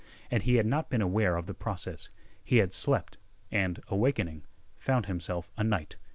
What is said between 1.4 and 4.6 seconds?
the process. He had slept, and, awakening,